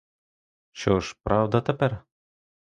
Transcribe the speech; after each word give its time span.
Що 0.71 0.99
ж 0.99 1.15
правда 1.23 1.61
тепер? 1.61 2.03